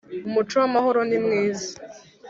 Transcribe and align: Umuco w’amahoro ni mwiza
Umuco 0.27 0.53
w’amahoro 0.61 0.99
ni 1.09 1.17
mwiza 1.23 1.71